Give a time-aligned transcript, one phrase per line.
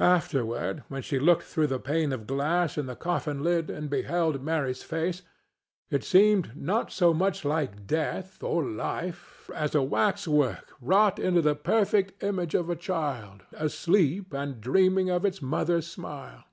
[0.00, 4.42] Afterward, when she looked through the pane of glass in the coffin lid and beheld
[4.42, 5.20] Mary's face,
[5.90, 11.18] it seemed not so much like death or life as like a wax work wrought
[11.18, 16.44] into the perfect image of a child asleep and dreaming of its mother's smile.